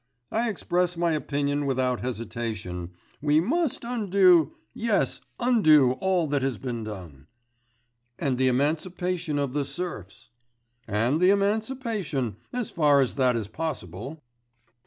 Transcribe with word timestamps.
I 0.31 0.49
express 0.49 0.97
my 0.97 1.11
opinion 1.11 1.67
without 1.67 1.99
hesitation; 2.01 2.89
we 3.21 3.39
must 3.39 3.83
undo... 3.83 4.53
yes... 4.73 5.21
undo 5.39 5.91
all 6.01 6.25
that 6.29 6.41
has 6.41 6.57
been 6.57 6.83
done.' 6.83 7.27
'And 8.17 8.39
the 8.39 8.47
emancipation 8.47 9.37
of 9.37 9.53
the 9.53 9.63
serfs.' 9.63 10.31
'And 10.87 11.21
the 11.21 11.29
emancipation... 11.29 12.37
as 12.51 12.71
far 12.71 12.99
as 12.99 13.13
that 13.13 13.35
is 13.35 13.47
possible. 13.47 14.23